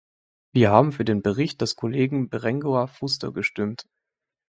[0.51, 3.85] Wir haben für den Bericht des Kollegen Berenguer Fuster gestimmt.